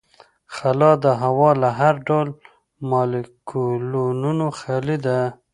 [0.55, 2.27] خلا د هوا له هر ډول
[2.91, 5.19] مالیکولونو خالي ده.